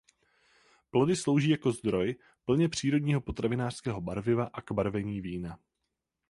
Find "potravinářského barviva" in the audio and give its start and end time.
3.21-4.49